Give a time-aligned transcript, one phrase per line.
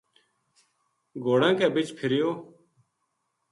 [1.23, 2.29] گھوڑاں کے بِچ پھریو